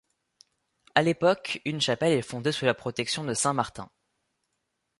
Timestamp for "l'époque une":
1.03-1.79